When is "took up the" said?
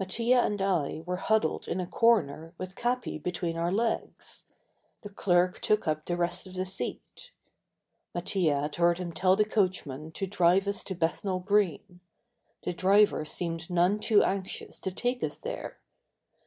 5.60-6.16